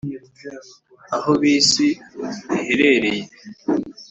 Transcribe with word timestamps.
aho 1.15 1.31
bisi 1.41 1.87
iherereye? 2.71 3.23